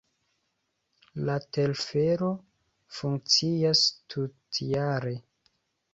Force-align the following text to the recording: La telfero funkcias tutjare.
La 1.27 1.35
telfero 1.57 2.31
funkcias 3.01 3.85
tutjare. 4.15 5.17